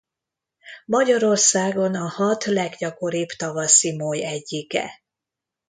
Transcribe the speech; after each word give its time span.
Magyarországon 0.85 1.95
a 1.95 2.05
hat 2.07 2.45
leggyakoribb 2.45 3.27
tavaszi 3.27 3.95
moly 3.95 4.21
egyike. 4.25 4.91